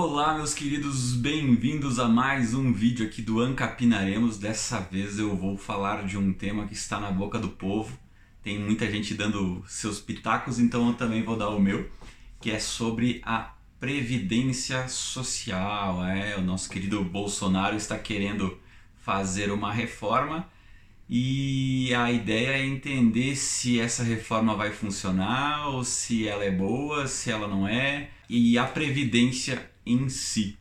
[0.00, 4.38] Olá, meus queridos, bem-vindos a mais um vídeo aqui do Ancapinaremos.
[4.38, 7.98] Dessa vez eu vou falar de um tema que está na boca do povo.
[8.40, 11.90] Tem muita gente dando seus pitacos, então eu também vou dar o meu,
[12.40, 16.04] que é sobre a previdência social.
[16.04, 18.56] É, o nosso querido Bolsonaro está querendo
[18.98, 20.48] fazer uma reforma
[21.10, 27.08] e a ideia é entender se essa reforma vai funcionar ou se ela é boa,
[27.08, 30.56] se ela não é, e a previdência em si.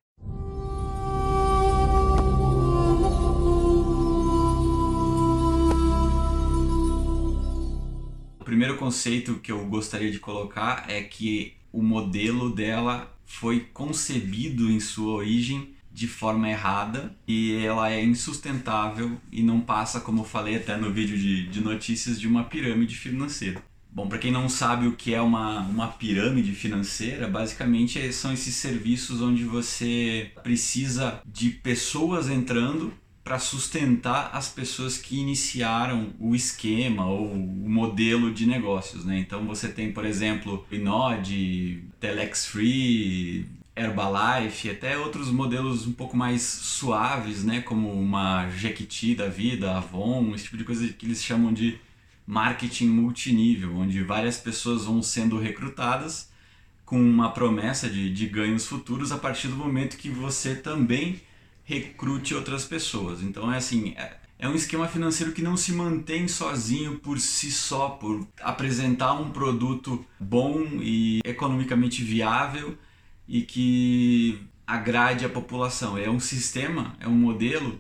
[8.39, 14.71] O primeiro conceito que eu gostaria de colocar é que o modelo dela foi concebido
[14.71, 20.25] em sua origem de forma errada e ela é insustentável e não passa, como eu
[20.25, 23.61] falei até no vídeo de, de notícias, de uma pirâmide financeira.
[23.97, 28.53] Bom, para quem não sabe o que é uma, uma pirâmide financeira, basicamente são esses
[28.53, 37.07] serviços onde você precisa de pessoas entrando para sustentar as pessoas que iniciaram o esquema
[37.07, 39.17] ou o modelo de negócios, né?
[39.17, 46.43] Então você tem, por exemplo, Inode, Telex Free, Herbalife, até outros modelos um pouco mais
[46.43, 47.61] suaves, né?
[47.61, 51.79] Como uma Jequiti da vida, Avon, esse tipo de coisa que eles chamam de
[52.27, 56.29] marketing multinível, onde várias pessoas vão sendo recrutadas
[56.85, 61.21] com uma promessa de, de ganhos futuros a partir do momento que você também
[61.63, 63.23] recrute outras pessoas.
[63.23, 67.49] Então é assim, é, é um esquema financeiro que não se mantém sozinho por si
[67.49, 72.77] só, por apresentar um produto bom e economicamente viável
[73.27, 75.97] e que agrade a população.
[75.97, 77.79] É um sistema, é um modelo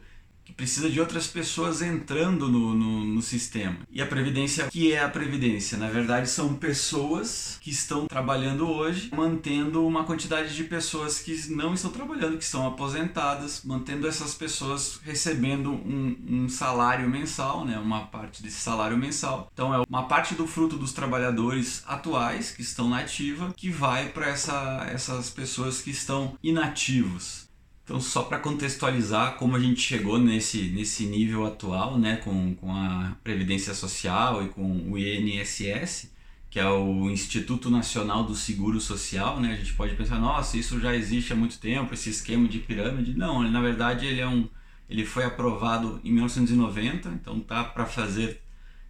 [0.57, 3.77] precisa de outras pessoas entrando no, no, no, sistema.
[3.91, 5.77] E a Previdência, o que é a Previdência?
[5.77, 11.75] Na verdade, são pessoas que estão trabalhando hoje, mantendo uma quantidade de pessoas que não
[11.75, 17.77] estão trabalhando, que estão aposentadas, mantendo essas pessoas recebendo um, um salário mensal, né?
[17.77, 19.49] uma parte desse salário mensal.
[19.53, 24.09] Então, é uma parte do fruto dos trabalhadores atuais que estão na ativa que vai
[24.09, 27.46] para essa, essas pessoas que estão inativos.
[27.87, 32.69] Então, só para contextualizar como a gente chegou nesse, nesse nível atual, né, com, com
[32.75, 36.11] a Previdência Social e com o INSS,
[36.49, 40.77] que é o Instituto Nacional do Seguro Social, né, a gente pode pensar, nossa, isso
[40.81, 43.13] já existe há muito tempo, esse esquema de pirâmide.
[43.13, 44.49] Não, ele, na verdade ele é um,
[44.89, 48.41] ele foi aprovado em 1990, então tá para fazer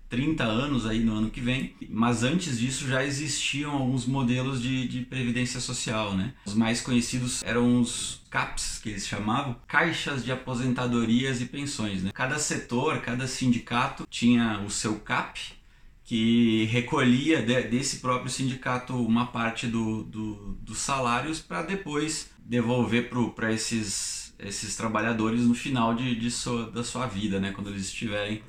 [0.09, 4.87] 30 anos aí no ano que vem, mas antes disso já existiam alguns modelos de,
[4.87, 6.33] de previdência social, né?
[6.45, 12.11] Os mais conhecidos eram os CAPs, que eles chamavam, caixas de aposentadorias e pensões, né?
[12.13, 15.57] Cada setor, cada sindicato tinha o seu CAP,
[16.03, 23.09] que recolhia de, desse próprio sindicato uma parte do, do dos salários para depois devolver
[23.35, 27.51] para esses, esses trabalhadores no final de, de sua, da sua vida, né?
[27.51, 28.41] Quando eles estiverem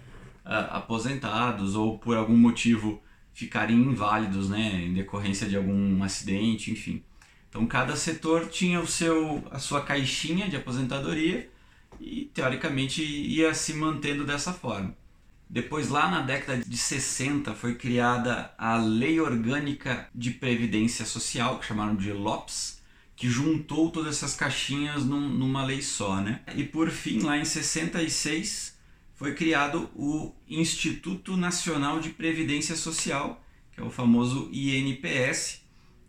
[0.49, 7.03] aposentados ou por algum motivo ficarem inválidos, né, em decorrência de algum acidente, enfim.
[7.49, 11.49] Então cada setor tinha o seu a sua caixinha de aposentadoria
[12.01, 14.95] e teoricamente ia se mantendo dessa forma.
[15.51, 21.67] Depois lá na década de 60 foi criada a Lei Orgânica de Previdência Social, que
[21.67, 22.83] chamaram de LOPS,
[23.17, 26.43] que juntou todas essas caixinhas num, numa lei só, né?
[26.55, 28.78] E por fim, lá em 66,
[29.19, 35.61] foi criado o Instituto Nacional de Previdência Social, que é o famoso INPS,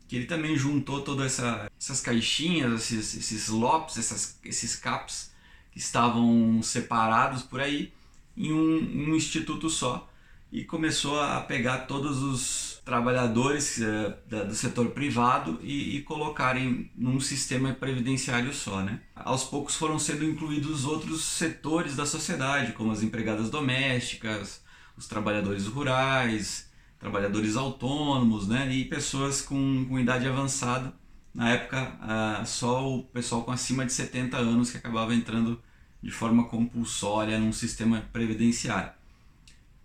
[0.08, 5.32] que ele também juntou todas essa, essas caixinhas, esses, esses LOPs, essas, esses CAPs
[5.72, 7.92] que estavam separados por aí
[8.38, 10.08] em um, um instituto só
[10.52, 17.20] e começou a pegar todos os trabalhadores é, do setor privado e, e colocarem num
[17.20, 19.02] sistema previdenciário só, né?
[19.16, 24.64] Aos poucos foram sendo incluídos outros setores da sociedade, como as empregadas domésticas,
[24.98, 26.70] os trabalhadores rurais,
[27.00, 28.72] trabalhadores autônomos, né?
[28.74, 30.94] E pessoas com, com idade avançada.
[31.34, 35.62] Na época, ah, só o pessoal com acima de 70 anos que acabava entrando
[36.02, 38.99] de forma compulsória num sistema previdenciário.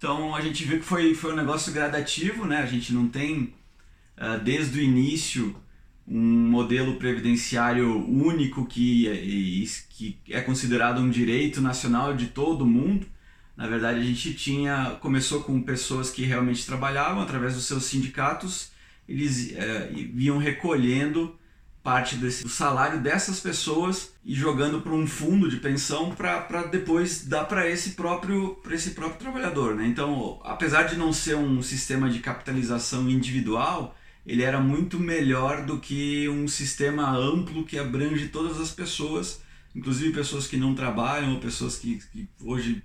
[0.05, 2.59] Então a gente viu que foi, foi um negócio gradativo, né?
[2.59, 3.55] A gente não tem
[4.19, 5.57] uh, desde o início
[6.07, 13.07] um modelo previdenciário único que, que é considerado um direito nacional de todo mundo.
[13.57, 18.73] Na verdade, a gente tinha começou com pessoas que realmente trabalhavam através dos seus sindicatos,
[19.09, 21.35] eles uh, iam recolhendo
[21.85, 27.27] parte desse, do salário dessas pessoas e jogando para um fundo de pensão para depois
[27.27, 29.87] dar para esse próprio para esse próprio trabalhador, né?
[29.87, 33.95] Então, apesar de não ser um sistema de capitalização individual,
[34.27, 39.43] ele era muito melhor do que um sistema amplo que abrange todas as pessoas,
[39.77, 42.83] inclusive pessoas que não trabalham ou pessoas que, que hoje,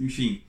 [0.00, 0.42] enfim,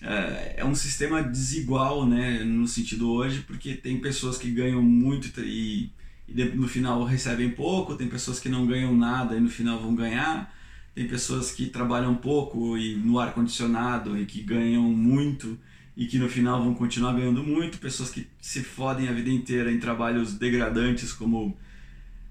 [0.00, 5.40] é, é um sistema desigual, né, no sentido hoje, porque tem pessoas que ganham muito
[5.40, 5.90] e,
[6.28, 9.94] e no final recebem pouco, tem pessoas que não ganham nada e no final vão
[9.94, 10.52] ganhar,
[10.94, 15.58] tem pessoas que trabalham pouco e no ar condicionado e que ganham muito
[15.96, 19.72] e que no final vão continuar ganhando muito, pessoas que se fodem a vida inteira
[19.72, 21.56] em trabalhos degradantes como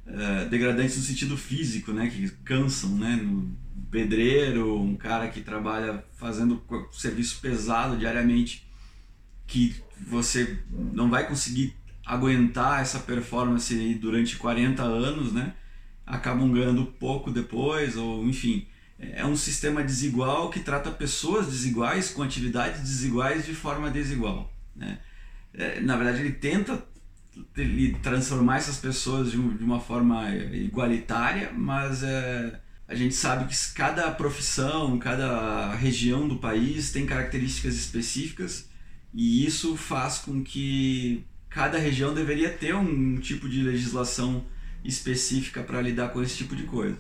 [0.06, 3.58] uh, degradantes no sentido físico, né, que cansam, né, no
[3.90, 8.68] pedreiro, um cara que trabalha fazendo serviço pesado diariamente,
[9.48, 9.76] que
[10.08, 10.60] você
[10.94, 15.54] não vai conseguir aguentar essa performance durante 40 anos, né?
[16.06, 18.68] Acabam ganhando pouco depois, ou enfim,
[19.00, 24.54] é um sistema desigual que trata pessoas desiguais com atividades desiguais de forma desigual.
[24.76, 25.00] Né?
[25.54, 26.84] É, na verdade, ele tenta
[27.58, 34.10] ele transformar essas pessoas de, uma forma igualitária, mas é, a gente sabe que cada
[34.12, 38.70] profissão, cada região do país tem características específicas
[39.14, 41.26] e isso faz com que
[41.56, 44.44] cada região deveria ter um tipo de legislação
[44.84, 47.00] específica para lidar com esse tipo de coisa.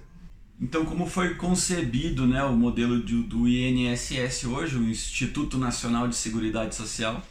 [0.61, 6.15] Então, como foi concebido né, o modelo de, do INSS hoje, o Instituto Nacional de
[6.15, 7.21] Seguridade Social?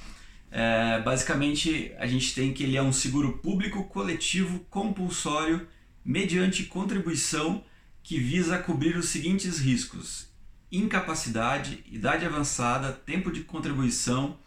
[0.50, 5.66] É, basicamente, a gente tem que ele é um seguro público coletivo compulsório
[6.04, 7.64] mediante contribuição
[8.02, 10.28] que visa cobrir os seguintes riscos:
[10.70, 14.38] incapacidade, idade avançada, tempo de contribuição,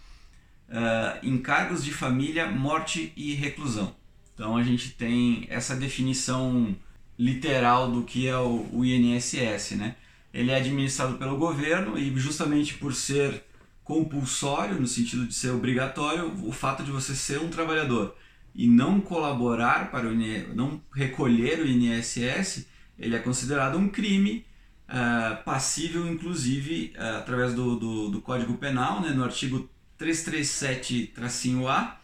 [0.70, 3.96] uh, encargos de família, morte e reclusão.
[4.34, 6.76] Então, a gente tem essa definição
[7.18, 9.96] literal do que é o, o INSS, né?
[10.34, 13.44] Ele é administrado pelo governo e justamente por ser
[13.84, 18.16] compulsório, no sentido de ser obrigatório, o fato de você ser um trabalhador
[18.54, 20.16] e não colaborar para o
[20.54, 22.68] não recolher o INSS,
[22.98, 24.46] ele é considerado um crime
[24.90, 32.00] uh, passível, inclusive, uh, através do, do, do, Código Penal, né, no artigo 337-A,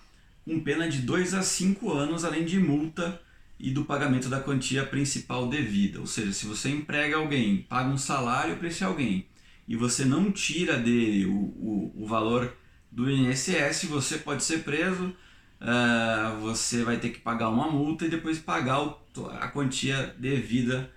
[0.45, 3.19] com pena de 2 a 5 anos, além de multa
[3.60, 6.00] e do pagamento da quantia principal devida.
[6.00, 9.25] Ou seja, se você emprega alguém, paga um salário para esse alguém
[9.68, 12.54] e você não tira dele o, o, o valor
[12.92, 15.16] do INSS, você pode ser preso,
[15.62, 19.00] uh, você vai ter que pagar uma multa e depois pagar o,
[19.40, 20.92] a quantia devida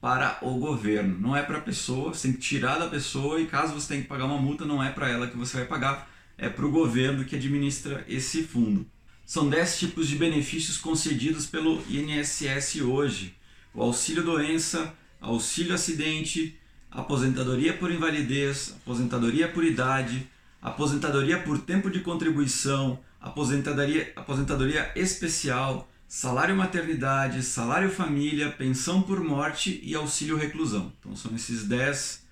[0.00, 1.18] para o governo.
[1.18, 4.02] Não é para a pessoa, você tem que tirar da pessoa e caso você tenha
[4.02, 6.70] que pagar uma multa, não é para ela que você vai pagar, é para o
[6.70, 8.86] governo que administra esse fundo.
[9.24, 13.34] São 10 tipos de benefícios concedidos pelo INSS hoje:
[13.72, 16.58] o auxílio doença, auxílio acidente,
[16.90, 20.28] aposentadoria por invalidez, aposentadoria por idade,
[20.60, 29.80] aposentadoria por tempo de contribuição, aposentadoria, aposentadoria especial, salário maternidade, salário família, pensão por morte
[29.82, 30.92] e auxílio reclusão.
[30.98, 32.22] Então são esses 10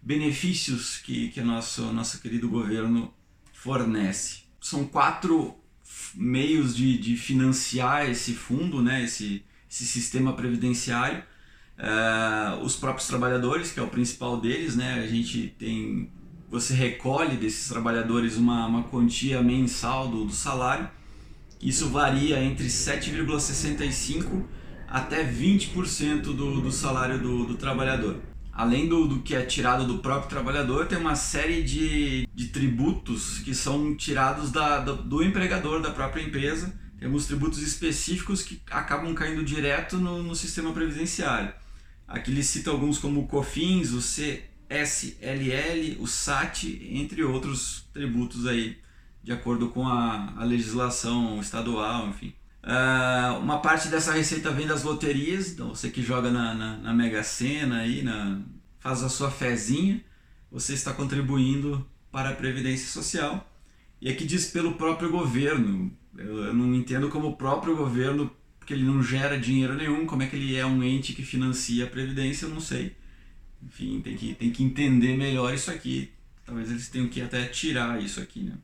[0.00, 3.12] benefícios que, que nosso, nosso querido governo
[3.66, 4.44] fornece.
[4.60, 5.56] São quatro
[6.14, 11.24] meios de, de financiar esse fundo, né, esse, esse sistema previdenciário.
[11.76, 16.10] Uh, os próprios trabalhadores, que é o principal deles, né, a gente tem,
[16.48, 20.88] você recolhe desses trabalhadores uma, uma quantia mensal do, do salário.
[21.60, 24.44] Isso varia entre 7,65%
[24.88, 28.20] até 20% do, do salário do, do trabalhador
[28.56, 33.40] além do, do que é tirado do próprio trabalhador, tem uma série de, de tributos
[33.40, 36.74] que são tirados da, do, do empregador da própria empresa.
[36.98, 41.52] Tem alguns tributos específicos que acabam caindo direto no, no sistema previdenciário.
[42.08, 44.40] Aqui ele cita alguns como o COFINS, o CSLL,
[46.00, 48.78] o SAT, entre outros tributos aí,
[49.22, 52.32] de acordo com a, a legislação estadual, enfim.
[52.66, 56.92] Uh, uma parte dessa receita vem das loterias, então você que joga na, na, na
[56.92, 58.40] Mega Sena aí, na,
[58.80, 60.02] faz a sua fezinha,
[60.50, 63.48] você está contribuindo para a Previdência Social.
[64.00, 65.96] E aqui diz pelo próprio governo.
[66.18, 70.24] Eu, eu não entendo como o próprio governo, porque ele não gera dinheiro nenhum, como
[70.24, 72.96] é que ele é um ente que financia a Previdência, eu não sei.
[73.62, 76.10] Enfim, tem que, tem que entender melhor isso aqui.
[76.44, 78.54] Talvez eles tenham que até tirar isso aqui, né?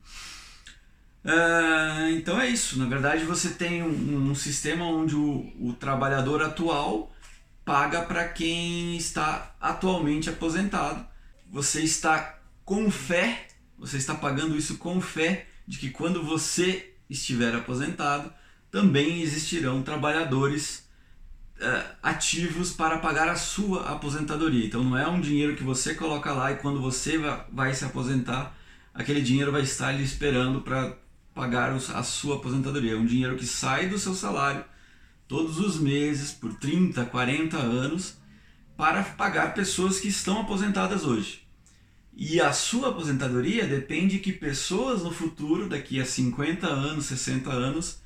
[1.24, 2.78] Uh, então é isso.
[2.78, 7.12] Na verdade, você tem um, um sistema onde o, o, trabalhador atual
[7.64, 11.06] paga para quem está atualmente aposentado.
[11.50, 13.46] Você está com fé,
[13.78, 18.32] você está pagando isso com fé de que quando você estiver aposentado,
[18.70, 20.88] também existirão trabalhadores
[21.60, 24.66] uh, ativos para pagar a sua aposentadoria.
[24.66, 27.84] Então não é um dinheiro que você coloca lá e quando você vai, vai se
[27.84, 28.56] aposentar,
[28.92, 30.96] aquele dinheiro vai estar lhe esperando para
[31.34, 32.92] pagar a sua aposentadoria.
[32.92, 34.64] É um dinheiro que sai do seu salário
[35.26, 38.18] todos os meses por 30, 40 anos
[38.76, 41.46] para pagar pessoas que estão aposentadas hoje.
[42.14, 48.02] E a sua aposentadoria depende que pessoas no futuro, daqui a 50 anos, 60 anos,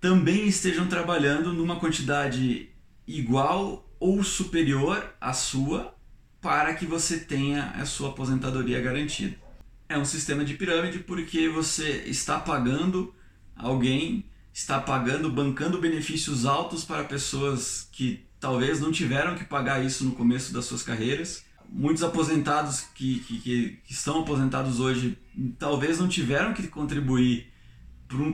[0.00, 2.68] também estejam trabalhando numa quantidade
[3.06, 5.94] igual ou superior à sua
[6.42, 9.43] para que você tenha a sua aposentadoria garantida.
[9.88, 13.14] É um sistema de pirâmide porque você está pagando
[13.54, 20.04] alguém, está pagando, bancando benefícios altos para pessoas que talvez não tiveram que pagar isso
[20.04, 25.18] no começo das suas carreiras muitos aposentados que, que, que, estão aposentados hoje
[25.58, 27.52] talvez não tiveram que contribuir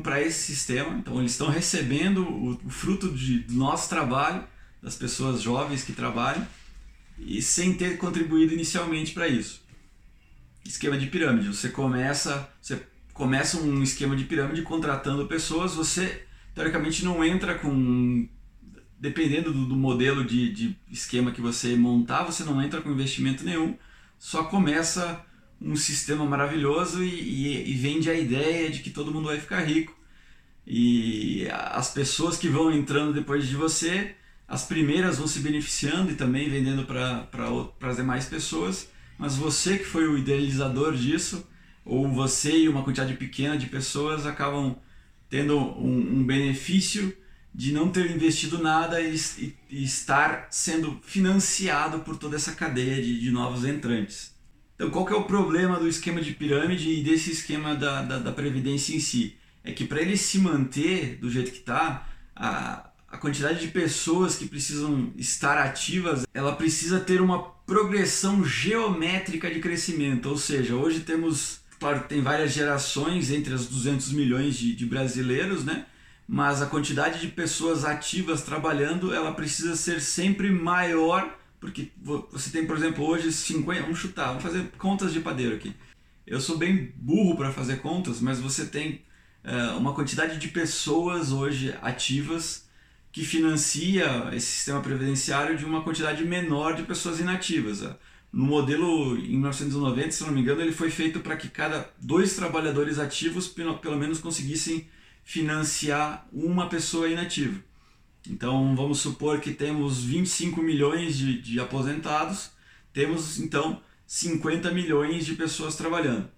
[0.02, 4.44] para esse sistema, então eles estão recebendo o, o fruto de, do nosso trabalho,
[4.82, 6.46] das pessoas jovens que trabalham,
[7.18, 9.62] e sem ter contribuído inicialmente para isso.
[10.70, 12.80] Esquema de pirâmide, você começa, você
[13.12, 16.24] começa um esquema de pirâmide contratando pessoas, você
[16.54, 18.28] teoricamente não entra com
[18.96, 23.44] dependendo do, do modelo de, de, esquema que você montar, você não entra com investimento
[23.44, 23.76] nenhum,
[24.16, 25.26] só começa
[25.60, 29.62] um sistema maravilhoso e, e, e, vende a ideia de que todo mundo vai ficar
[29.62, 29.98] rico.
[30.64, 34.14] E as pessoas que vão entrando depois de você,
[34.46, 37.28] as primeiras vão se beneficiando e também vendendo para
[37.82, 38.88] as demais pessoas,
[39.20, 41.46] mas você que foi o idealizador disso,
[41.84, 44.74] ou você e uma quantidade pequena de pessoas acabam
[45.28, 47.14] tendo um, um benefício
[47.54, 53.02] de não ter investido nada e, e, e, estar sendo financiado por toda essa cadeia
[53.02, 54.34] de, de, novos entrantes.
[54.74, 58.18] Então, qual que é o problema do esquema de pirâmide e desse esquema da, da,
[58.20, 59.36] da previdência em si?
[59.62, 64.36] É que para ele se manter do jeito que está, a, a quantidade de pessoas
[64.36, 70.28] que precisam estar ativas, ela precisa ter uma progressão geométrica de crescimento.
[70.28, 75.64] Ou seja, hoje temos, claro, tem várias gerações entre os 200 milhões de, de brasileiros,
[75.64, 75.86] né?
[76.26, 81.92] mas a quantidade de pessoas ativas trabalhando ela precisa ser sempre maior, porque
[82.32, 85.72] você tem, por exemplo, hoje 50, vamos chutar, vamos fazer contas de padeiro aqui.
[86.26, 89.02] Eu sou bem burro para fazer contas, mas você tem
[89.44, 92.68] uh, uma quantidade de pessoas hoje ativas
[93.12, 97.82] que financia esse sistema previdenciário de uma quantidade menor de pessoas inativas.
[98.32, 102.36] No modelo em 1990, se não me engano, ele foi feito para que cada dois
[102.36, 104.86] trabalhadores ativos pelo menos conseguissem
[105.24, 107.60] financiar uma pessoa inativa.
[108.28, 112.50] Então vamos supor que temos 25 milhões de, de aposentados,
[112.92, 116.28] temos então 50 milhões de pessoas trabalhando.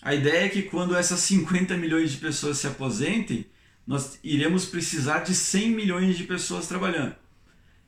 [0.00, 3.46] A ideia é que quando essas 50 milhões de pessoas se aposentem,
[3.88, 7.16] nós iremos precisar de 100 milhões de pessoas trabalhando.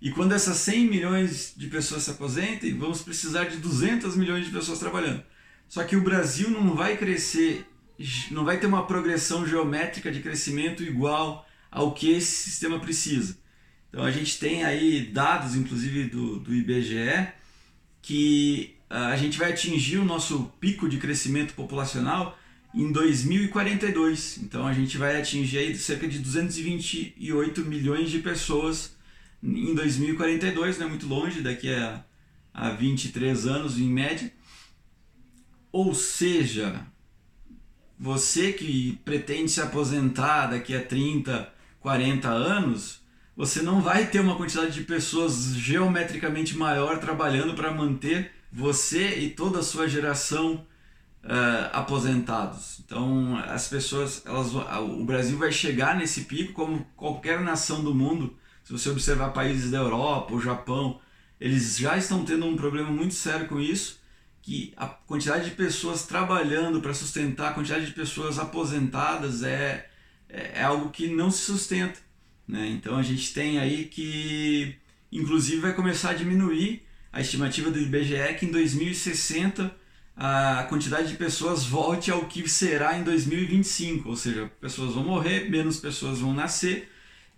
[0.01, 4.51] E quando essas 100 milhões de pessoas se aposentem, vamos precisar de 200 milhões de
[4.51, 5.23] pessoas trabalhando.
[5.69, 7.67] Só que o Brasil não vai crescer
[8.31, 13.37] não vai ter uma progressão geométrica de crescimento igual ao que esse sistema precisa.
[13.91, 17.29] Então a gente tem aí dados, inclusive do, do IBGE,
[18.01, 22.39] que ah, a gente vai atingir o nosso pico de crescimento populacional
[22.75, 24.39] em 2042.
[24.43, 28.95] Então a gente vai atingir cerca de 228 milhões de pessoas
[29.43, 32.05] em 2042, não é muito longe, daqui a,
[32.53, 34.31] a 23 anos em média.
[35.73, 36.87] Ou seja,
[37.99, 41.51] você que pretende se aposentar daqui a 30,
[41.81, 43.01] 40 anos,
[43.35, 49.31] você não vai ter uma quantidade de pessoas geometricamente maior trabalhando para manter você e
[49.31, 50.67] toda a sua geração
[51.25, 52.81] uh, aposentados.
[52.85, 58.37] Então, as pessoas, elas, o Brasil vai chegar nesse pico como qualquer nação do mundo.
[58.65, 61.01] Se você observar países da Europa, o Japão,
[61.41, 64.01] eles já estão tendo um problema muito sério com isso
[64.43, 69.89] que a quantidade de pessoas trabalhando para sustentar a quantidade de pessoas aposentadas é,
[70.29, 72.01] é, é, algo que não se sustenta.
[72.49, 72.69] Né?
[72.69, 74.75] Então a gente tem aí que,
[75.13, 79.75] inclusive, vai começar a diminuir a estimativa do IBGE que em 2060
[80.17, 85.49] a quantidade de pessoas volte ao que será em 2025, ou seja, pessoas vão morrer,
[85.49, 86.91] menos pessoas vão nascer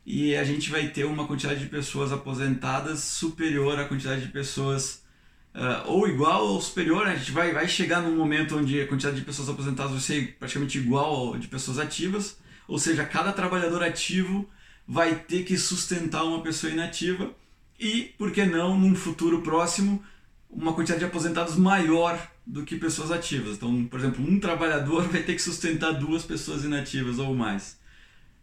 [0.05, 5.02] e a gente vai ter uma quantidade de pessoas aposentadas superior à quantidade de pessoas
[5.55, 7.12] uh, ou igual ou superior, né?
[7.12, 10.37] a gente vai, vai chegar num momento onde a quantidade de pessoas aposentadas vai ser
[10.38, 12.37] praticamente igual de pessoas ativas,
[12.67, 14.49] ou seja, cada trabalhador ativo
[14.87, 17.31] vai ter que sustentar uma pessoa inativa.
[17.79, 20.02] E, por que não, num futuro próximo,
[20.52, 23.56] uma quantidade de aposentados maior do que pessoas ativas.
[23.56, 27.80] Então, por exemplo, um trabalhador vai ter que sustentar duas pessoas inativas ou mais.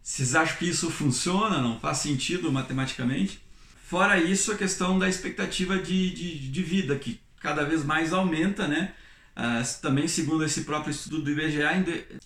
[0.02, 1.60] Vocês acham que isso funciona?
[1.60, 3.40] Não faz sentido matematicamente?
[3.86, 8.66] Fora isso, a questão da expectativa de, de, de vida, que cada vez mais aumenta,
[8.66, 8.92] né?
[9.36, 11.62] Uh, também segundo esse próprio estudo do IBGE,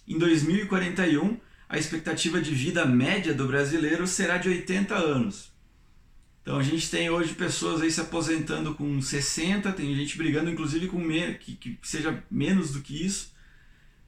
[0.09, 1.39] em 2041
[1.69, 5.54] a expectativa de vida média do brasileiro será de 80 anos.
[6.45, 10.89] Então a gente tem hoje pessoas aí se aposentando com 60, tem gente brigando inclusive
[10.89, 11.01] com
[11.41, 13.33] que, que seja menos do que isso.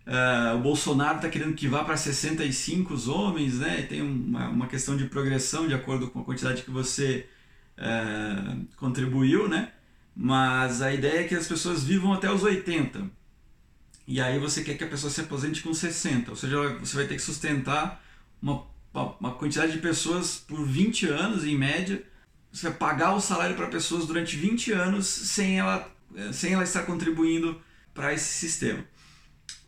[0.07, 3.83] Uh, o Bolsonaro está querendo que vá para 65 os homens, né?
[3.89, 7.27] Tem uma, uma questão de progressão de acordo com a quantidade que você
[7.79, 9.73] uh, contribuiu, né?
[10.15, 13.11] Mas a ideia é que as pessoas vivam até os 80.
[14.07, 16.31] E aí você quer que a pessoa se aposente com 60.
[16.31, 18.05] Ou seja, você vai ter que sustentar
[18.43, 18.63] uma,
[19.19, 22.05] uma quantidade de pessoas por 20 anos, em média.
[22.57, 25.95] Você vai pagar o salário para pessoas durante 20 anos sem ela,
[26.33, 27.61] sem ela estar contribuindo
[27.93, 28.83] para esse sistema.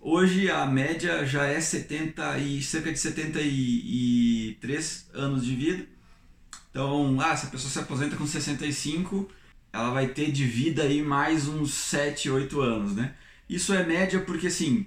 [0.00, 5.86] Hoje a média já é 70 e cerca de 73 anos de vida.
[6.70, 9.30] Então, ah, se a pessoa se aposenta com 65,
[9.70, 13.14] ela vai ter de vida aí mais uns 7, 8 anos, né?
[13.46, 14.86] Isso é média porque assim,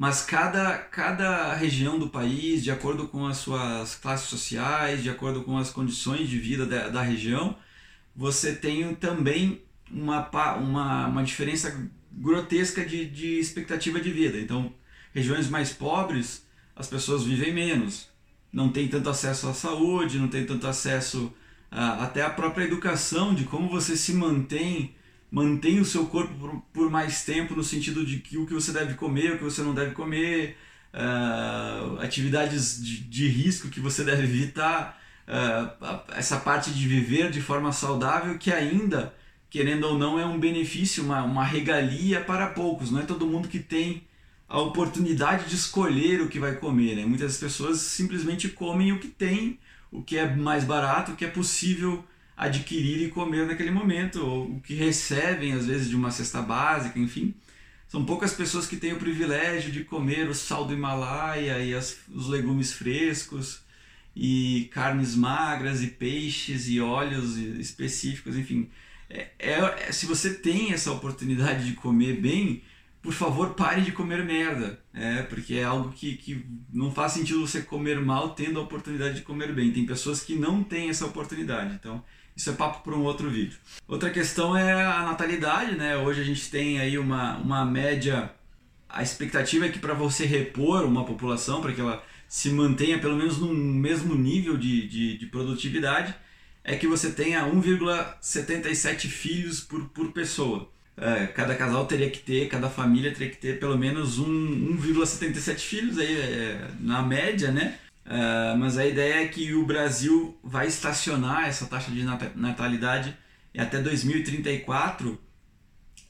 [0.00, 5.42] mas cada, cada região do país, de acordo com as suas classes sociais, de acordo
[5.42, 7.54] com as condições de vida da, da região,
[8.16, 10.26] você tem também uma,
[10.56, 14.38] uma, uma diferença grotesca de, de expectativa de vida.
[14.38, 14.72] Então,
[15.12, 18.08] regiões mais pobres, as pessoas vivem menos,
[18.50, 21.30] não tem tanto acesso à saúde, não tem tanto acesso
[21.70, 24.94] a, até à própria educação, de como você se mantém,
[25.30, 28.72] mantém o seu corpo por, por, mais tempo, no sentido de que o que você
[28.72, 30.56] deve comer, o que você não deve comer,
[30.92, 37.40] uh, atividades de, de, risco que você deve evitar, uh, essa parte de viver de
[37.40, 39.14] forma saudável que ainda
[39.50, 42.90] querendo ou não, é um benefício, uma, uma regalia para poucos.
[42.90, 44.04] Não é todo mundo que tem
[44.48, 46.94] a oportunidade de escolher o que vai comer.
[46.94, 47.04] Né?
[47.04, 49.58] Muitas pessoas simplesmente comem o que tem,
[49.90, 52.04] o que é mais barato, o que é possível
[52.48, 56.98] adquirir e comer naquele momento, ou o que recebem às vezes de uma cesta básica,
[56.98, 57.34] enfim.
[57.88, 61.98] São poucas pessoas que têm o privilégio de comer o sal do Himalaia e as,
[62.08, 63.60] os legumes frescos
[64.14, 68.68] e carnes magras e peixes e óleos específicos, enfim
[69.10, 72.62] é, é, se você tem essa oportunidade de comer bem,
[73.02, 74.80] por favor pare de comer merda.
[74.94, 79.16] É, porque é algo que, que não faz sentido você comer mal tendo a oportunidade
[79.16, 79.72] de comer bem.
[79.72, 81.74] Tem pessoas que não têm essa oportunidade.
[81.74, 82.02] Então,
[82.40, 83.58] isso é papo para um outro vídeo.
[83.86, 85.98] Outra questão é a natalidade, né?
[85.98, 88.32] Hoje a gente tem aí uma, uma média.
[88.88, 93.14] A expectativa é que para você repor uma população, para que ela se mantenha pelo
[93.14, 96.14] menos no mesmo nível de, de, de produtividade,
[96.64, 100.70] é que você tenha 1,77 filhos por, por pessoa.
[100.96, 105.58] É, cada casal teria que ter, cada família teria que ter pelo menos um, 1,77
[105.58, 107.78] filhos aí, é, na média, né?
[108.10, 112.02] É, mas a ideia é que o Brasil vai estacionar essa taxa de
[112.34, 113.16] natalidade
[113.54, 115.16] e até 2034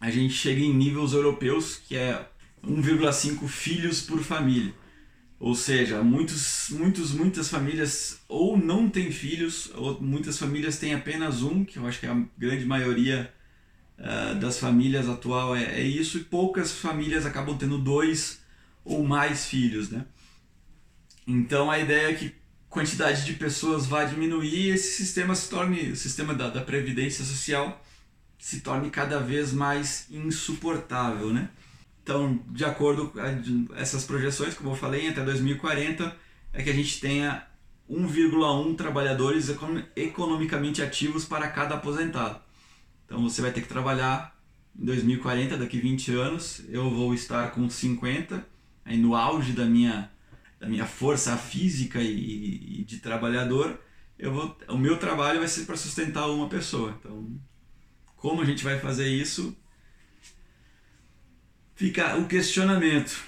[0.01, 2.27] a gente chega em níveis europeus, que é
[2.65, 4.73] 1,5 filhos por família.
[5.39, 11.43] Ou seja, muitos, muitos, muitas famílias ou não têm filhos, ou muitas famílias têm apenas
[11.43, 13.31] um, que eu acho que é a grande maioria
[13.99, 18.41] uh, das famílias atual é, é, isso, e poucas famílias acabam tendo dois
[18.87, 20.07] ou mais filhos, né?
[21.31, 22.35] Então a ideia é que
[22.69, 27.25] quantidade de pessoas vai diminuir e esse sistema se torne, o sistema da, da previdência
[27.25, 27.85] social
[28.39, 31.51] se torne cada vez mais insuportável, né?
[32.03, 33.21] Então, de acordo com
[33.77, 36.17] essas projeções, como eu falei, até 2040
[36.53, 37.47] é que a gente tenha
[37.89, 39.49] 1,1 trabalhadores
[39.95, 42.41] economicamente ativos para cada aposentado.
[43.05, 44.35] Então você vai ter que trabalhar
[44.79, 48.45] em 2040, daqui 20 anos, eu vou estar com 50,
[48.85, 50.11] aí no auge da minha,
[50.61, 53.81] da minha força física e, e de trabalhador,
[54.19, 56.95] eu vou, o meu trabalho vai ser para sustentar uma pessoa.
[57.01, 57.41] Então,
[58.15, 59.57] como a gente vai fazer isso?
[61.81, 63.25] fica o questionamento.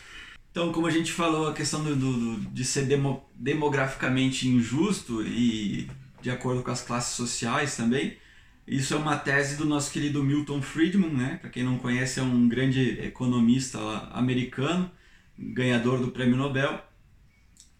[0.51, 5.89] Então, como a gente falou, a questão do, do de ser demo, demograficamente injusto e
[6.21, 8.19] de acordo com as classes sociais também,
[8.67, 11.39] isso é uma tese do nosso querido Milton Friedman, né?
[11.41, 13.79] Para quem não conhece, é um grande economista
[14.13, 14.91] americano,
[15.39, 16.79] ganhador do Prêmio Nobel.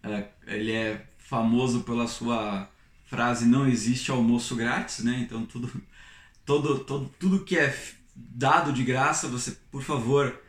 [0.03, 2.69] É, ele é famoso pela sua
[3.05, 5.19] frase "não existe almoço grátis", né?
[5.21, 5.71] Então tudo,
[6.45, 7.75] todo, todo, tudo que é
[8.15, 10.39] dado de graça, você, por favor,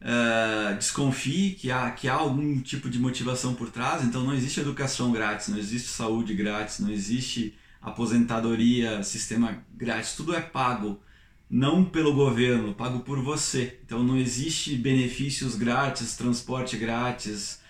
[0.00, 4.04] uh, desconfie que há, que há algum tipo de motivação por trás.
[4.04, 10.34] Então não existe educação grátis, não existe saúde grátis, não existe aposentadoria, sistema grátis, tudo
[10.34, 11.00] é pago.
[11.48, 13.78] Não pelo governo, pago por você.
[13.84, 17.60] Então não existe benefícios grátis, transporte grátis,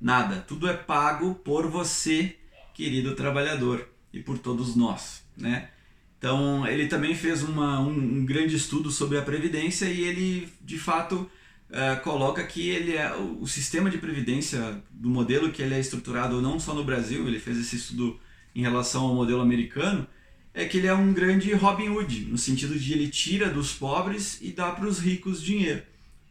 [0.00, 0.44] nada.
[0.46, 2.36] Tudo é pago por você,
[2.72, 5.68] querido trabalhador, e por todos nós, né?
[6.16, 10.78] Então, ele também fez uma, um, um grande estudo sobre a Previdência e ele, de
[10.78, 11.28] fato,
[11.68, 16.40] uh, coloca que ele é o, sistema de Previdência, do modelo que ele é estruturado
[16.40, 18.18] não só no Brasil, ele fez esse estudo
[18.54, 20.06] em relação ao modelo americano,
[20.54, 24.38] é que ele é um grande Robin Hood, no sentido de ele tira dos pobres
[24.40, 25.82] e dá para os ricos dinheiro.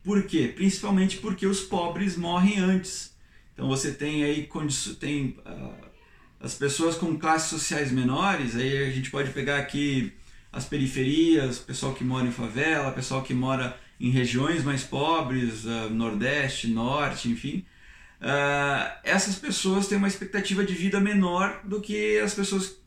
[0.04, 0.52] Por quê?
[0.56, 3.13] Principalmente porque os pobres morrem antes.
[3.54, 4.50] Então você tem aí
[5.00, 5.74] tem uh,
[6.40, 10.12] as pessoas com classes sociais menores, aí a gente pode pegar aqui
[10.52, 15.90] as periferias, pessoal que mora em favela, pessoal que mora em regiões mais pobres, uh,
[15.90, 17.66] Nordeste, Norte, enfim.
[18.20, 22.78] Uh, essas pessoas têm uma expectativa de vida menor do que as pessoas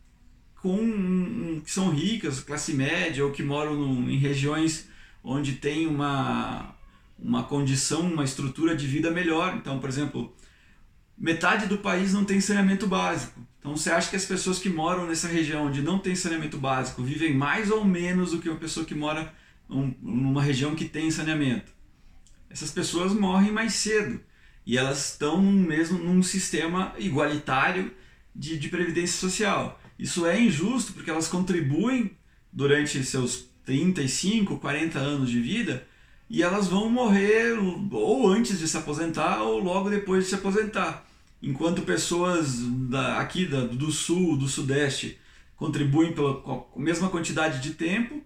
[0.63, 4.89] com que são ricas, classe média ou que moram no, em regiões
[5.23, 6.75] onde tem uma,
[7.19, 9.57] uma condição, uma estrutura de vida melhor.
[9.57, 10.35] Então, por exemplo,
[11.17, 13.41] metade do país não tem saneamento básico.
[13.59, 17.03] Então, você acha que as pessoas que moram nessa região onde não tem saneamento básico
[17.03, 19.33] vivem mais ou menos do que uma pessoa que mora
[19.69, 21.73] um, numa região que tem saneamento?
[22.49, 24.21] Essas pessoas morrem mais cedo
[24.65, 27.93] e elas estão mesmo num sistema igualitário
[28.35, 29.81] de, de previdência social.
[29.99, 32.17] Isso é injusto porque elas contribuem
[32.53, 35.87] durante seus 35, 40 anos de vida
[36.29, 37.57] e elas vão morrer
[37.91, 41.05] ou antes de se aposentar ou logo depois de se aposentar.
[41.43, 42.59] Enquanto pessoas
[42.89, 45.19] da, aqui da, do sul, do sudeste,
[45.57, 46.43] contribuem pela
[46.77, 48.23] mesma quantidade de tempo,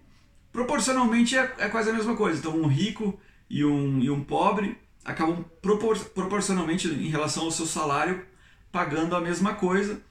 [0.51, 2.39] proporcionalmente é, é quase a mesma coisa.
[2.39, 7.65] Então, um rico e um, e um pobre acabam propor, proporcionalmente em relação ao seu
[7.65, 8.25] salário
[8.71, 10.01] pagando a mesma coisa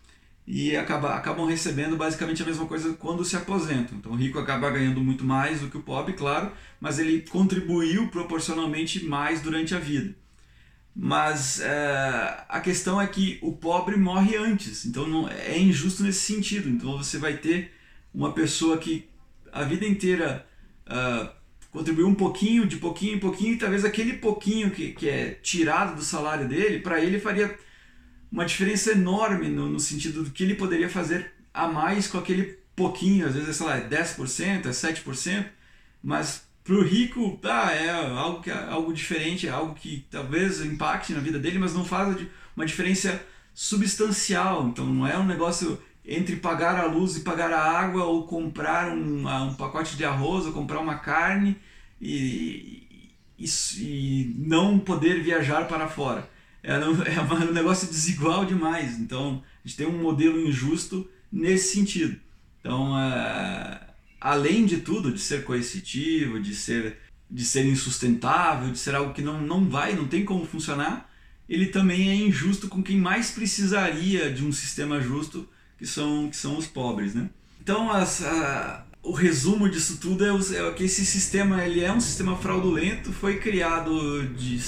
[0.47, 3.99] e acaba, acabam recebendo basicamente a mesma coisa quando se aposentam.
[3.99, 6.51] Então o rico acaba ganhando muito mais do que o pobre, claro,
[6.81, 10.15] mas ele contribuiu proporcionalmente mais durante a vida.
[10.95, 16.21] Mas é, a questão é que o pobre morre antes, então não, é injusto nesse
[16.21, 16.69] sentido.
[16.69, 17.73] Então você vai ter
[18.13, 19.09] uma pessoa que
[19.53, 20.47] a vida inteira
[20.87, 21.29] uh,
[21.71, 25.97] contribuiu um pouquinho, de pouquinho em pouquinho, e talvez aquele pouquinho que, que é tirado
[25.97, 27.57] do salário dele, para ele faria
[28.31, 32.59] uma diferença enorme no, no sentido do que ele poderia fazer a mais com aquele
[32.77, 35.47] pouquinho, às vezes, sei lá, é 10%, é 7%,
[36.03, 40.61] mas para o rico tá, é algo, que, é algo diferente, é algo que talvez
[40.65, 42.17] impacte na vida dele, mas não faz
[42.57, 43.21] uma diferença
[43.53, 44.69] substancial.
[44.69, 48.91] Então não é um negócio entre pagar a luz e pagar a água, ou comprar
[48.93, 51.57] um, um pacote de arroz, ou comprar uma carne
[52.01, 53.47] e, e,
[53.79, 56.29] e não poder viajar para fora
[56.63, 56.73] é,
[57.17, 58.99] é um negócio desigual demais.
[58.99, 62.19] Então, a gente tem um modelo injusto nesse sentido.
[62.61, 63.81] Então, é,
[64.21, 66.99] além de tudo, de ser coercitivo, de ser,
[67.31, 71.11] de ser insustentável, de ser algo que não, não vai, não tem como funcionar,
[71.49, 76.37] ele também é injusto com quem mais precisaria de um sistema justo, que são, que
[76.37, 77.15] são os pobres.
[77.15, 77.29] Né?
[77.61, 82.01] Então, as, a, o resumo disso tudo é, é, que esse sistema ele é um
[82.01, 84.59] sistema fraudulento, foi criado de,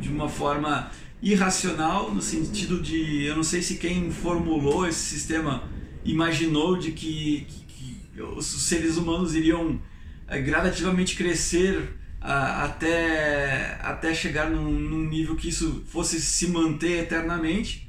[0.00, 0.90] de uma forma
[1.22, 5.62] irracional no sentido de eu não sei se quem formulou esse sistema
[6.04, 9.80] imaginou de que, que, que os seres humanos iriam
[10.26, 17.04] é, gradativamente crescer a, até, até chegar num, num, nível que isso fosse se manter
[17.04, 17.88] eternamente.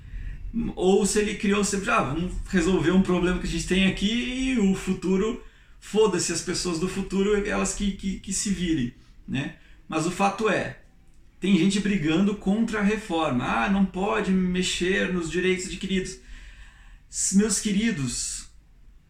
[0.76, 4.52] Ou se ele criou sempre ah, vamos resolver um problema que a gente tem aqui
[4.54, 5.44] e o futuro
[5.80, 8.94] foda-se as pessoas do futuro elas que, que, que se virem
[9.28, 9.56] né?
[9.88, 10.83] Mas o fato é
[11.44, 13.44] tem gente brigando contra a reforma.
[13.44, 16.20] Ah, não pode mexer nos direitos adquiridos.
[17.34, 18.48] Meus queridos,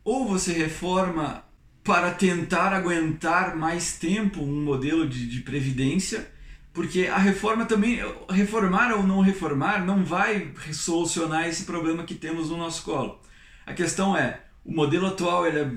[0.03, 1.43] ou você reforma
[1.83, 6.27] para tentar aguentar mais tempo um modelo de, de previdência,
[6.73, 12.49] porque a reforma também, reformar ou não reformar, não vai solucionar esse problema que temos
[12.49, 13.21] no nosso colo.
[13.63, 15.71] A questão é, o modelo atual ele é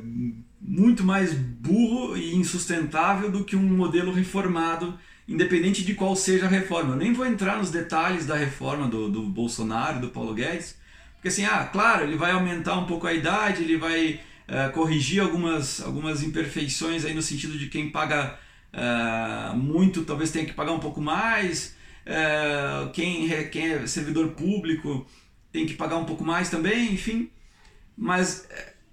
[0.59, 6.49] muito mais burro e insustentável do que um modelo reformado independente de qual seja a
[6.49, 6.95] reforma.
[6.95, 10.79] Eu nem vou entrar nos detalhes da reforma do, do Bolsonaro, do Paulo Guedes,
[11.15, 15.21] porque assim, ah, claro, ele vai aumentar um pouco a idade, ele vai uh, corrigir
[15.21, 18.39] algumas, algumas imperfeições aí no sentido de quem paga
[18.73, 21.75] uh, muito talvez tenha que pagar um pouco mais,
[22.07, 25.07] uh, quem, quem é servidor público
[25.51, 27.31] tem que pagar um pouco mais também, enfim.
[27.97, 28.47] Mas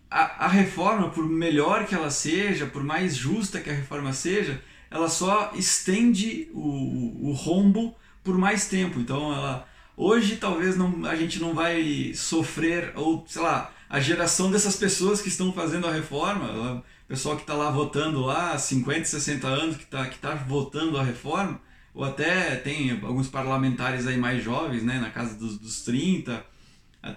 [0.09, 4.61] a, a reforma, por melhor que ela seja, por mais justa que a reforma seja,
[4.93, 8.99] ela só estende o, o rombo por mais tempo.
[8.99, 14.51] Então, ela, hoje talvez não, a gente não vai sofrer, ou sei lá, a geração
[14.51, 19.05] dessas pessoas que estão fazendo a reforma, o pessoal que está lá votando lá, 50,
[19.05, 21.59] 60 anos, que está que tá votando a reforma,
[21.91, 26.45] ou até tem alguns parlamentares aí mais jovens, né, na casa dos, dos 30,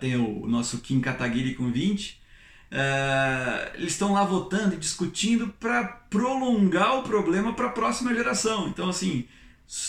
[0.01, 2.21] tem o, o nosso Kim Kataguiri com 20,
[2.71, 8.69] é, eles estão lá votando e discutindo para prolongar o problema para a próxima geração.
[8.69, 9.27] Então, assim,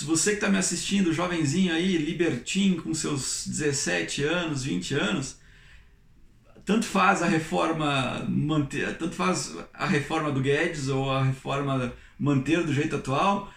[0.03, 5.37] você que está me assistindo, jovenzinho aí, libertinho, com seus 17 anos, 20 anos,
[6.65, 12.63] tanto faz a reforma manter, tanto faz a reforma do Guedes ou a reforma manter
[12.63, 13.51] do jeito atual,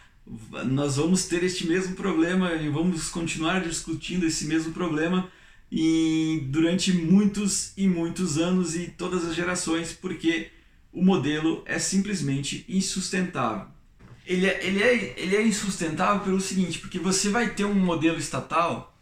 [0.67, 5.29] nós vamos ter este mesmo problema e vamos continuar discutindo esse mesmo problema
[5.71, 10.51] e durante muitos e muitos anos e todas as gerações, porque
[10.93, 13.67] o modelo é simplesmente insustentável.
[14.27, 18.19] Ele é, ele é, ele é insustentável pelo seguinte, porque você vai ter um modelo
[18.19, 18.97] estatal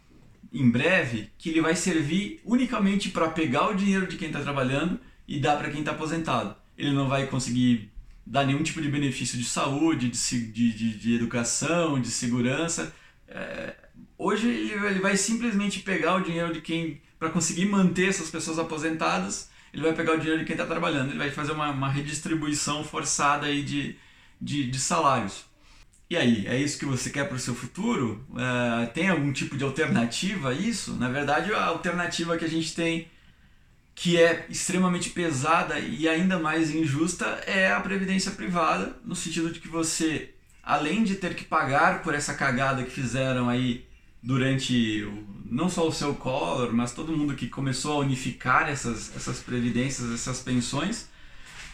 [0.51, 4.99] em breve que ele vai servir unicamente para pegar o dinheiro de quem está trabalhando
[5.27, 6.55] e dar para quem está aposentado.
[6.77, 7.91] Ele não vai conseguir
[8.25, 12.93] dar nenhum tipo de benefício de saúde, de, de, de, de educação, de segurança.
[13.27, 13.75] É,
[14.19, 19.49] hoje ele vai simplesmente pegar o dinheiro de quem, para conseguir manter essas pessoas aposentadas,
[19.73, 22.83] ele vai pegar o dinheiro de quem está trabalhando, ele vai fazer uma, uma redistribuição
[22.83, 23.95] forçada aí de,
[24.41, 25.45] de, de salários.
[26.09, 28.25] E aí, é isso que você quer para o seu futuro?
[28.31, 30.93] Uh, tem algum tipo de alternativa a isso?
[30.95, 33.07] Na verdade, a alternativa que a gente tem,
[33.93, 39.59] que é extremamente pesada e ainda mais injusta, é a previdência privada, no sentido de
[39.59, 43.87] que você, além de ter que pagar por essa cagada que fizeram aí
[44.21, 45.07] durante
[45.45, 50.11] não só o seu Collor, mas todo mundo que começou a unificar essas, essas previdências,
[50.11, 51.09] essas pensões,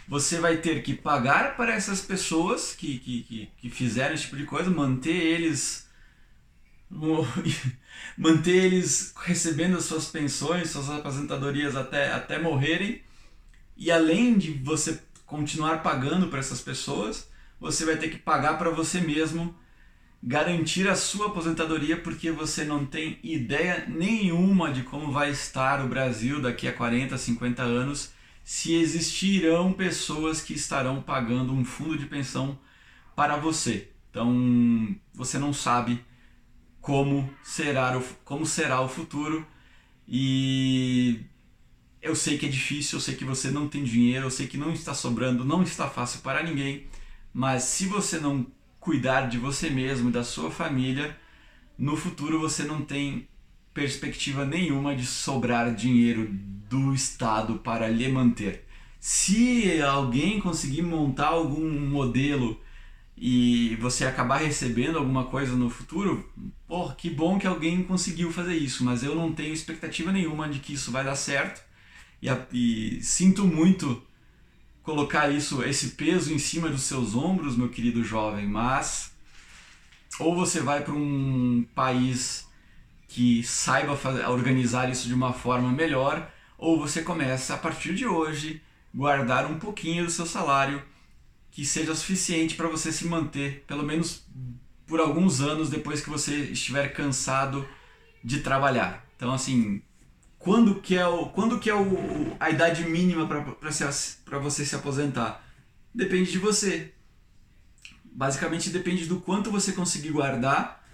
[0.08, 4.38] você vai ter que pagar para essas pessoas que, que, que, que fizeram esse tipo
[4.38, 5.86] de coisa, manter eles
[8.18, 13.02] manter eles recebendo as suas pensões, suas aposentadorias até, até morrerem.
[13.76, 17.28] E além de você continuar pagando para essas pessoas,
[17.60, 19.56] você vai ter que pagar para você mesmo
[20.22, 25.88] garantir a sua aposentadoria porque você não tem ideia nenhuma de como vai estar o
[25.88, 32.06] Brasil daqui a 40, 50 anos se existirão pessoas que estarão pagando um fundo de
[32.06, 32.58] pensão
[33.16, 33.90] para você.
[34.12, 36.04] Então, você não sabe
[36.80, 39.46] como será o, como será o futuro
[40.08, 41.22] e
[42.02, 44.58] eu sei que é difícil, eu sei que você não tem dinheiro, eu sei que
[44.58, 46.86] não está sobrando, não está fácil para ninguém,
[47.34, 48.46] mas se você não
[48.86, 51.18] cuidar de você mesmo da sua família,
[51.76, 53.28] no futuro você não tem
[53.74, 56.30] perspectiva nenhuma de sobrar dinheiro
[56.70, 58.64] do Estado para lhe manter.
[59.00, 62.62] Se alguém conseguir montar algum modelo
[63.18, 66.30] e você acabar recebendo alguma coisa no futuro,
[66.68, 70.60] pô, que bom que alguém conseguiu fazer isso, mas eu não tenho expectativa nenhuma de
[70.60, 71.60] que isso vai dar certo
[72.22, 74.00] e, e sinto muito
[74.86, 79.12] colocar isso, esse peso em cima dos seus ombros, meu querido jovem, mas
[80.20, 82.48] ou você vai para um país
[83.08, 88.06] que saiba fazer, organizar isso de uma forma melhor, ou você começa a partir de
[88.06, 88.62] hoje
[88.94, 90.82] guardar um pouquinho do seu salário
[91.52, 94.26] que seja suficiente para você se manter, pelo menos
[94.86, 97.68] por alguns anos depois que você estiver cansado
[98.24, 99.04] de trabalhar.
[99.16, 99.82] Então assim,
[100.46, 105.44] quando que é o quando que é o, a idade mínima para você se aposentar?
[105.94, 106.94] Depende de você.
[108.06, 110.86] Basicamente depende do quanto você conseguir guardar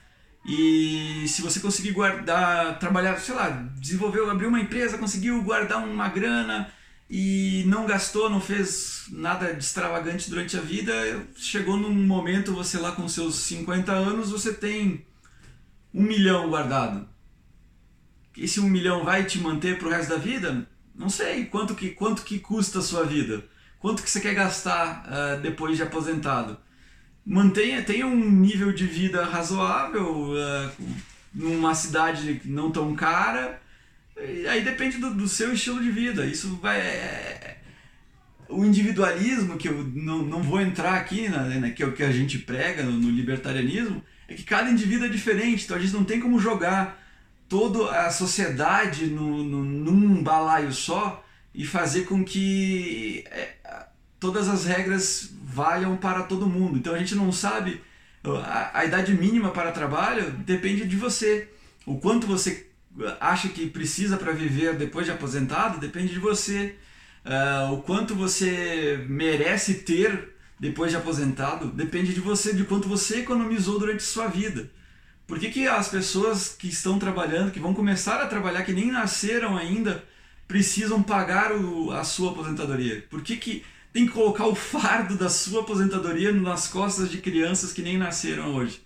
[0.46, 6.08] e se você conseguir guardar, trabalhar, sei lá, desenvolveu, abriu uma empresa, conseguiu guardar uma
[6.08, 6.72] grana
[7.10, 10.94] e não gastou, não fez nada de extravagante durante a vida,
[11.36, 15.06] chegou num momento, você lá com seus 50 anos, você tem
[15.94, 17.08] um milhão guardado.
[18.38, 20.68] Esse um milhão vai te manter pro resto da vida?
[20.96, 21.46] Não sei.
[21.46, 23.44] Quanto que, quanto que custa a sua vida?
[23.80, 26.58] Quanto que você quer gastar uh, depois de aposentado?
[27.26, 30.72] mantenha tenha um nível de vida razoável uh,
[31.34, 33.62] numa cidade não tão cara
[34.50, 37.58] aí depende do, do, seu estilo de vida isso vai é,
[38.50, 42.12] o individualismo que eu não, não vou entrar aqui né, que é o que a
[42.12, 46.04] gente prega no, no, libertarianismo é que cada indivíduo é diferente então a gente não
[46.04, 47.01] tem como jogar
[47.52, 51.22] toda a sociedade no, no, num balaio só
[51.54, 53.56] e fazer com que é,
[54.18, 56.78] todas as regras valham para todo mundo.
[56.78, 57.82] Então a gente não sabe.
[58.24, 61.50] A, a idade mínima para trabalho depende de você.
[61.86, 62.70] O quanto você
[63.20, 66.76] acha que precisa para viver depois de aposentado depende de você.
[67.26, 73.20] Uh, o quanto você merece ter depois de aposentado depende de você, de quanto você
[73.20, 74.72] economizou durante sua vida.
[75.32, 78.92] Por que, que as pessoas que estão trabalhando, que vão começar a trabalhar, que nem
[78.92, 80.04] nasceram ainda,
[80.46, 83.08] precisam pagar o, a sua aposentadoria?
[83.10, 83.64] Por que, que
[83.94, 88.54] tem que colocar o fardo da sua aposentadoria nas costas de crianças que nem nasceram
[88.56, 88.82] hoje.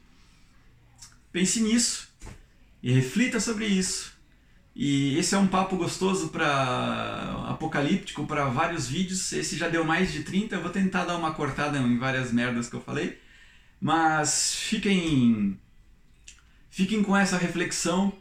[1.31, 2.09] Pense nisso
[2.83, 4.13] e reflita sobre isso.
[4.75, 9.33] E esse é um papo gostoso para apocalíptico para vários vídeos.
[9.33, 12.69] Esse já deu mais de 30, eu vou tentar dar uma cortada em várias merdas
[12.69, 13.17] que eu falei.
[13.81, 15.59] Mas fiquem
[16.75, 18.11] fiquem com essa reflexão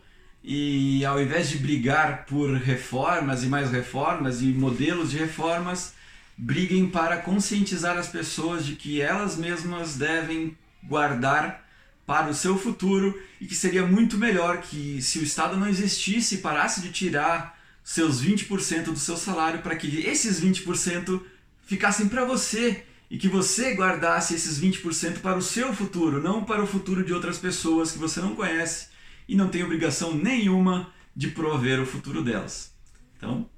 [0.41, 5.93] e ao invés de brigar por reformas e mais reformas e modelos de reformas,
[6.39, 11.67] briguem para conscientizar as pessoas de que elas mesmas devem guardar
[12.07, 16.39] para o seu futuro e que seria muito melhor que se o Estado não existisse,
[16.39, 21.21] parasse de tirar seus 20% do seu salário para que esses 20%
[21.67, 26.63] ficassem para você e que você guardasse esses 20% para o seu futuro, não para
[26.63, 28.89] o futuro de outras pessoas que você não conhece
[29.29, 32.75] e não tem obrigação nenhuma de prover o futuro delas.
[33.17, 33.49] Então,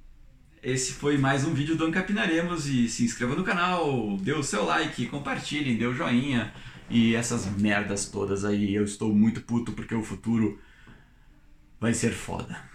[0.61, 4.65] esse foi mais um vídeo do Ancapinaremos e se inscreva no canal, dê o seu
[4.65, 6.53] like, compartilhem, dê o joinha
[6.89, 8.73] e essas merdas todas aí.
[8.73, 10.59] Eu estou muito puto porque o futuro
[11.79, 12.66] vai ser foda.